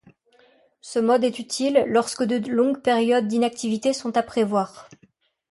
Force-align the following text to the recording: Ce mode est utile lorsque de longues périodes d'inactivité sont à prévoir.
Ce 0.81 0.97
mode 0.97 1.23
est 1.23 1.37
utile 1.37 1.83
lorsque 1.87 2.23
de 2.23 2.37
longues 2.49 2.79
périodes 2.81 3.27
d'inactivité 3.27 3.93
sont 3.93 4.17
à 4.17 4.23
prévoir. 4.23 4.89